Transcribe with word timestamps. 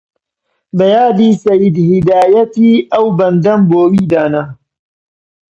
یادی 0.93 1.29
سەید 1.43 1.75
هیدایەتی 1.91 2.71
ئەو 2.93 3.05
بەندەم 3.17 3.61
بۆ 3.69 3.81
وی 3.91 4.03
دانا 4.11 4.43